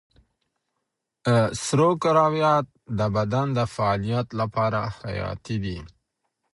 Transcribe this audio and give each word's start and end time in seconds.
سرو 1.63 1.89
کرویات 2.03 2.67
د 2.97 2.99
بدن 3.15 3.47
د 3.57 3.59
فعالیت 3.73 4.27
لپاره 4.39 4.79
حیاتي 5.03 5.57
دي. 5.63 5.77